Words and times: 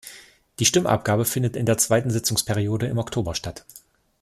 Die 0.57 0.65
Stimmabgabe 0.65 1.25
findet 1.25 1.55
in 1.55 1.67
der 1.67 1.77
zweiten 1.77 2.09
Sitzungsperiode 2.09 2.87
im 2.87 2.97
Oktober 2.97 3.35
statt. 3.35 3.67